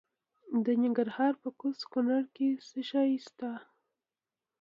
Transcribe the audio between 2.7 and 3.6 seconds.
شی شته؟